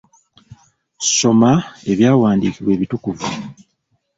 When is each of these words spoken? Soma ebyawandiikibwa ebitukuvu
Soma 1.15 1.51
ebyawandiikibwa 1.91 2.71
ebitukuvu 2.75 3.27